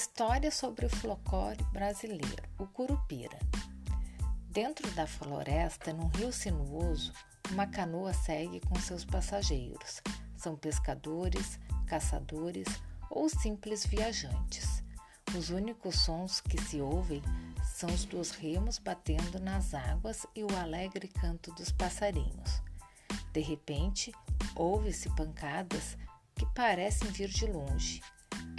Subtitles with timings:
[0.00, 3.38] História sobre o folclore brasileiro, o Curupira.
[4.48, 7.12] Dentro da floresta, num rio sinuoso,
[7.50, 10.00] uma canoa segue com seus passageiros.
[10.38, 12.66] São pescadores, caçadores
[13.10, 14.82] ou simples viajantes.
[15.36, 17.20] Os únicos sons que se ouvem
[17.62, 22.62] são os dos remos batendo nas águas e o alegre canto dos passarinhos.
[23.34, 24.10] De repente,
[24.56, 25.98] ouve-se pancadas
[26.34, 28.00] que parecem vir de longe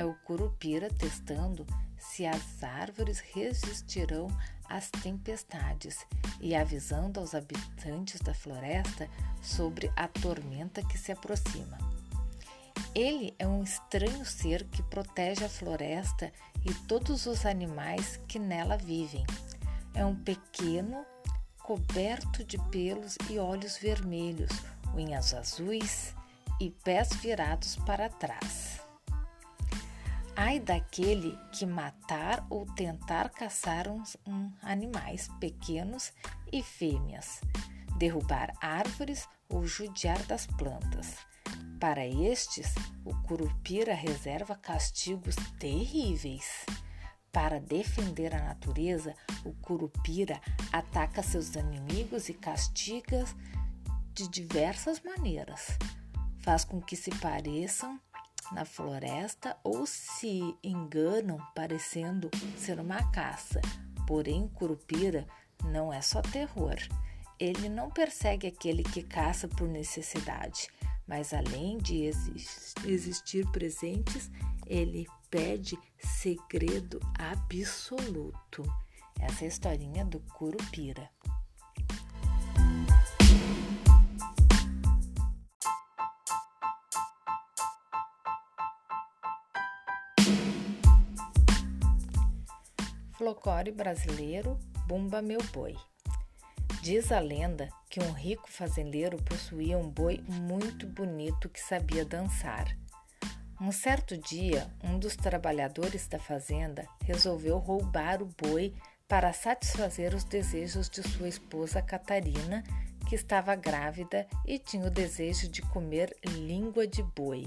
[0.00, 1.66] é o curupira testando
[1.98, 4.28] se as árvores resistirão
[4.64, 6.06] às tempestades
[6.40, 9.10] e avisando aos habitantes da floresta
[9.42, 11.76] sobre a tormenta que se aproxima.
[12.94, 16.32] Ele é um estranho ser que protege a floresta
[16.64, 19.26] e todos os animais que nela vivem.
[19.92, 21.04] É um pequeno,
[21.62, 24.50] coberto de pelos e olhos vermelhos,
[24.94, 26.14] unhas azuis
[26.58, 28.69] e pés virados para trás.
[30.42, 36.14] Ai daquele que matar ou tentar caçar uns um, animais pequenos
[36.50, 37.42] e fêmeas,
[37.98, 41.14] derrubar árvores ou judiar das plantas.
[41.78, 42.74] Para estes,
[43.04, 46.64] o curupira reserva castigos terríveis.
[47.30, 50.40] Para defender a natureza, o curupira
[50.72, 53.26] ataca seus inimigos e castiga
[54.14, 55.76] de diversas maneiras.
[56.38, 58.00] Faz com que se pareçam
[58.52, 63.60] na floresta ou se enganam parecendo ser uma caça.
[64.06, 65.26] Porém, Curupira
[65.64, 66.76] não é só terror.
[67.38, 70.68] Ele não persegue aquele que caça por necessidade,
[71.06, 72.10] mas além de
[72.84, 74.30] existir presentes,
[74.66, 78.62] ele pede segredo absoluto.
[79.18, 81.10] Essa é a historinha do Curupira.
[93.40, 95.74] Folclore brasileiro Bumba Meu Boi.
[96.82, 102.76] Diz a lenda que um rico fazendeiro possuía um boi muito bonito que sabia dançar.
[103.58, 108.74] Um certo dia, um dos trabalhadores da fazenda resolveu roubar o boi
[109.08, 112.62] para satisfazer os desejos de sua esposa Catarina,
[113.08, 117.46] que estava grávida e tinha o desejo de comer língua de boi.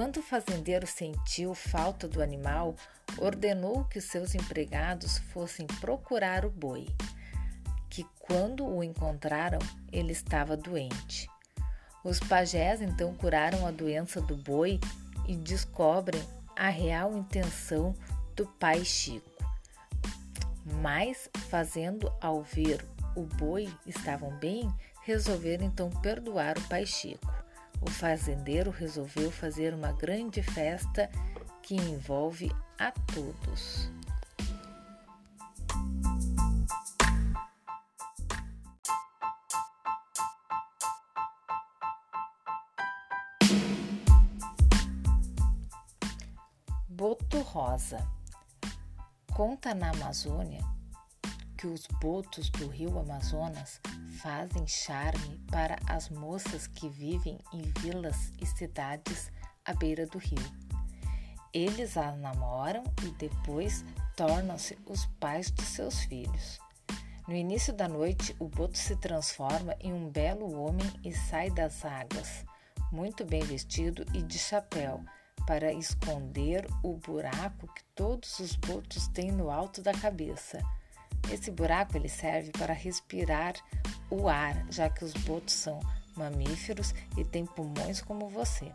[0.00, 2.74] Quando o fazendeiro sentiu falta do animal,
[3.18, 6.86] ordenou que seus empregados fossem procurar o boi,
[7.90, 9.58] que quando o encontraram,
[9.92, 11.28] ele estava doente.
[12.02, 14.80] Os pajés então curaram a doença do boi
[15.28, 17.94] e descobrem a real intenção
[18.34, 19.44] do pai Chico.
[20.80, 22.82] Mas, fazendo ao ver
[23.14, 24.66] o boi estavam bem,
[25.02, 27.39] resolveram então perdoar o pai Chico
[27.80, 31.10] o fazendeiro resolveu fazer uma grande festa
[31.62, 33.90] que envolve a todos.
[46.88, 48.06] Boto Rosa
[49.32, 50.79] conta na Amazônia
[51.60, 53.82] que os botos do rio Amazonas
[54.22, 59.30] fazem charme para as moças que vivem em vilas e cidades
[59.62, 60.42] à beira do rio.
[61.52, 63.84] Eles as namoram e depois
[64.16, 66.58] tornam-se os pais de seus filhos.
[67.28, 71.84] No início da noite, o boto se transforma em um belo homem e sai das
[71.84, 72.42] águas,
[72.90, 75.04] muito bem vestido e de chapéu,
[75.46, 80.58] para esconder o buraco que todos os botos têm no alto da cabeça.
[81.30, 83.54] Esse buraco ele serve para respirar
[84.08, 85.80] o ar, já que os botos são
[86.16, 88.72] mamíferos e têm pulmões como você.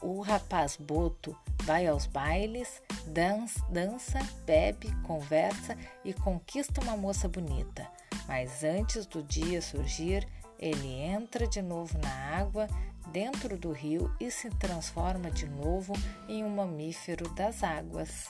[0.00, 7.88] O rapaz boto vai aos bailes, dança, dança, bebe, conversa e conquista uma moça bonita.
[8.26, 10.26] Mas antes do dia surgir,
[10.58, 12.68] ele entra de novo na água,
[13.12, 15.92] dentro do rio e se transforma de novo
[16.28, 18.28] em um mamífero das águas.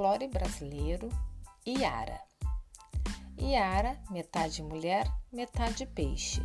[0.00, 1.10] Folclore brasileiro,
[1.66, 2.18] Iara.
[3.38, 6.40] Iara, metade mulher, metade peixe.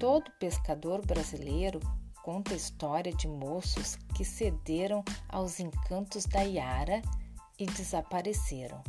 [0.00, 1.80] Todo pescador brasileiro
[2.22, 7.02] conta a história de moços que cederam aos encantos da Iara
[7.58, 8.82] e desapareceram.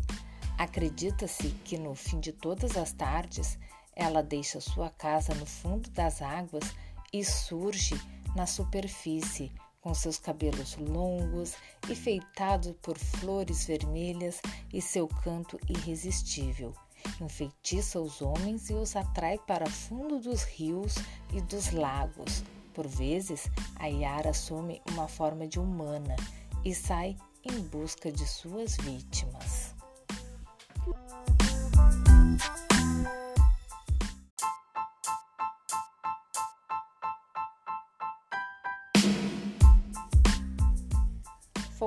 [0.58, 3.60] Acredita-se que no fim de todas as tardes
[3.94, 6.64] ela deixa sua casa no fundo das águas
[7.12, 8.00] e surge
[8.34, 9.52] na superfície
[9.82, 11.54] com seus cabelos longos,
[11.90, 14.42] enfeitados por flores vermelhas
[14.74, 16.74] e seu canto irresistível.
[17.22, 20.96] Enfeitiça os homens e os atrai para fundo dos rios
[21.34, 22.44] e dos lagos.
[22.74, 26.16] Por vezes, a Yara assume uma forma de humana
[26.64, 29.79] e sai em busca de suas vítimas.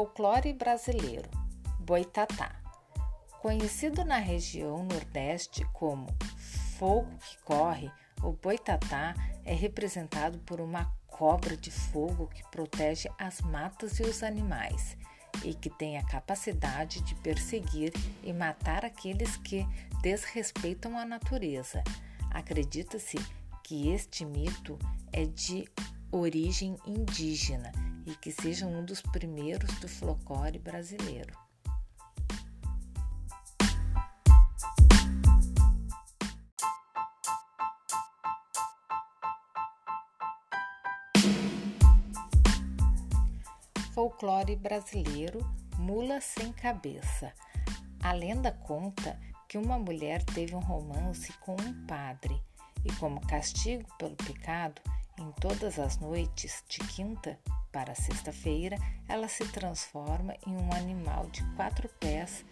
[0.03, 1.31] Folclore brasileiro:
[1.79, 2.61] Boitatá.
[3.41, 6.09] Conhecido na região Nordeste como
[6.77, 7.89] fogo que corre,
[8.21, 9.15] o boitatá
[9.45, 14.97] é representado por uma cobra de fogo que protege as matas e os animais
[15.45, 17.93] e que tem a capacidade de perseguir
[18.25, 19.65] e matar aqueles que
[20.03, 21.81] desrespeitam a natureza.
[22.29, 23.19] Acredita-se
[23.63, 24.77] que este mito
[25.13, 25.65] é de
[26.11, 27.71] origem indígena
[28.07, 31.37] e que seja um dos primeiros do folclore brasileiro.
[43.95, 45.41] Folclore brasileiro
[45.79, 47.33] Mula sem cabeça.
[48.03, 49.19] A lenda conta
[49.49, 52.41] que uma mulher teve um romance com um padre
[52.85, 54.81] e, como castigo pelo pecado,
[55.19, 57.39] em todas as noites, de quinta
[57.73, 58.77] para sexta-feira,
[59.09, 62.45] ela se transforma em um animal de quatro pés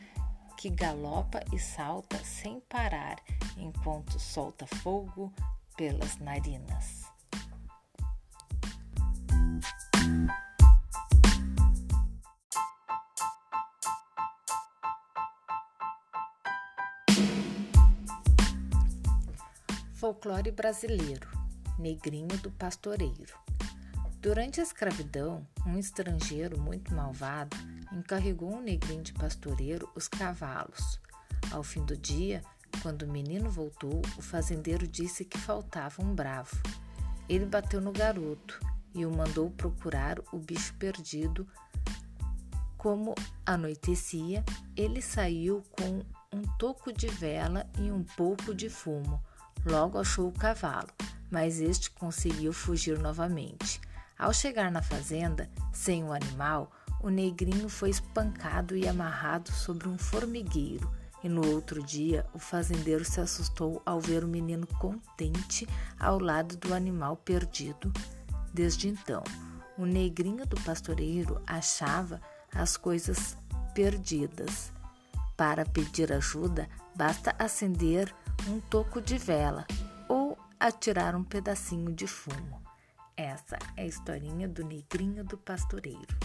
[0.57, 3.17] que galopa e salta sem parar
[3.57, 5.33] enquanto solta fogo
[5.77, 7.05] pelas narinas.
[19.95, 21.29] Folclore brasileiro:
[21.79, 23.50] Negrinho do Pastoreiro.
[24.21, 27.57] Durante a escravidão, um estrangeiro muito malvado
[27.91, 31.01] encarregou um negrinho de pastoreiro os cavalos.
[31.51, 32.43] Ao fim do dia,
[32.83, 36.55] quando o menino voltou, o fazendeiro disse que faltava um bravo.
[37.31, 38.61] Ele bateu no garoto
[38.93, 41.49] e o mandou procurar o bicho perdido.
[42.77, 43.15] Como
[43.47, 44.45] anoitecia,
[44.77, 49.19] ele saiu com um toco de vela e um pouco de fumo.
[49.65, 50.91] Logo achou o cavalo,
[51.31, 53.81] mas este conseguiu fugir novamente.
[54.21, 56.71] Ao chegar na fazenda, sem o animal,
[57.03, 60.93] o negrinho foi espancado e amarrado sobre um formigueiro.
[61.25, 65.67] E no outro dia, o fazendeiro se assustou ao ver o menino contente
[65.99, 67.91] ao lado do animal perdido.
[68.53, 69.25] Desde então,
[69.79, 72.21] o negrinho do pastoreiro achava
[72.55, 73.39] as coisas
[73.75, 74.71] perdidas.
[75.35, 78.15] Para pedir ajuda, basta acender
[78.47, 79.67] um toco de vela
[80.07, 82.70] ou atirar um pedacinho de fumo.
[83.23, 86.17] Essa é a historinha do negrinho do pastoreiro.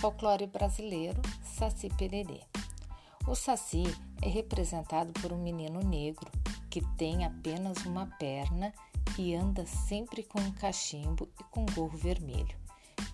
[0.00, 2.42] Folclore brasileiro, Saci Pererê.
[3.26, 3.82] O Saci
[4.22, 6.30] é representado por um menino negro
[6.70, 8.72] que tem apenas uma perna
[9.18, 12.56] e anda sempre com um cachimbo e com gorro vermelho,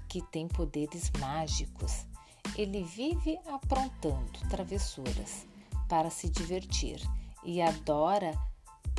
[0.06, 2.11] que tem poderes mágicos
[2.56, 5.46] ele vive aprontando travessuras
[5.88, 7.00] para se divertir
[7.44, 8.32] e adora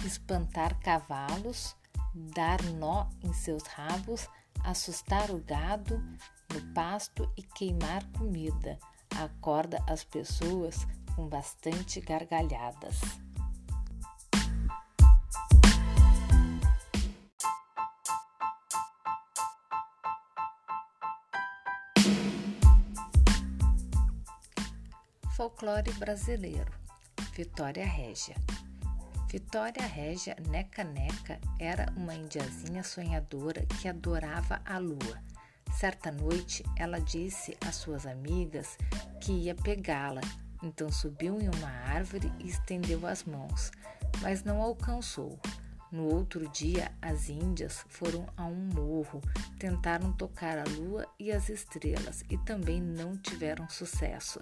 [0.06, 1.76] espantar cavalos,
[2.14, 4.28] dar nó em seus rabos,
[4.64, 5.98] assustar o gado
[6.54, 8.78] no pasto e queimar comida.
[9.16, 13.00] Acorda as pessoas com bastante gargalhadas.
[25.64, 26.70] Folclore brasileiro.
[27.34, 28.36] Vitória Régia.
[29.30, 35.24] Vitória Régia Neca Neca era uma indiazinha sonhadora que adorava a lua.
[35.72, 38.78] Certa noite, ela disse às suas amigas
[39.22, 40.20] que ia pegá-la,
[40.62, 43.72] então subiu em uma árvore e estendeu as mãos,
[44.22, 45.40] mas não alcançou.
[45.90, 49.22] No outro dia, as índias foram a um morro,
[49.58, 54.42] tentaram tocar a lua e as estrelas e também não tiveram sucesso.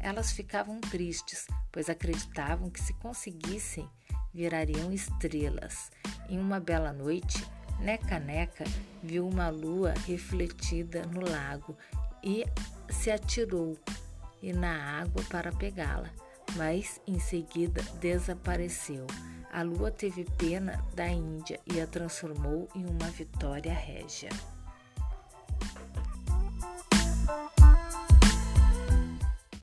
[0.00, 3.88] Elas ficavam tristes, pois acreditavam que se conseguissem,
[4.32, 5.90] virariam estrelas.
[6.28, 7.44] Em uma bela noite,
[7.80, 8.64] Neca Neca
[9.02, 11.76] viu uma lua refletida no lago
[12.22, 12.44] e
[12.90, 13.76] se atirou
[14.42, 16.10] e na água para pegá-la,
[16.56, 19.06] mas em seguida desapareceu.
[19.52, 24.28] A lua teve pena da Índia e a transformou em uma vitória régia.